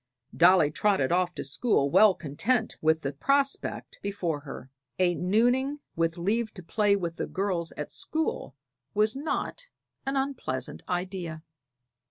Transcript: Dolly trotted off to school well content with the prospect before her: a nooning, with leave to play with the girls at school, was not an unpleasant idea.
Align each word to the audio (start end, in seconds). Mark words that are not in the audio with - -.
Dolly 0.35 0.71
trotted 0.71 1.11
off 1.11 1.35
to 1.35 1.43
school 1.43 1.91
well 1.91 2.15
content 2.15 2.75
with 2.81 3.01
the 3.03 3.13
prospect 3.13 3.99
before 4.01 4.39
her: 4.39 4.71
a 4.97 5.13
nooning, 5.13 5.77
with 5.95 6.17
leave 6.17 6.51
to 6.55 6.63
play 6.63 6.95
with 6.95 7.17
the 7.17 7.27
girls 7.27 7.71
at 7.73 7.91
school, 7.91 8.55
was 8.95 9.15
not 9.15 9.69
an 10.07 10.17
unpleasant 10.17 10.81
idea. 10.89 11.43